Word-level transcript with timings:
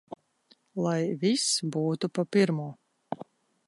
Lai 0.85 0.95
viss 1.25 1.45
būtu 1.77 2.13
pa 2.19 2.29
pirmo! 2.37 2.69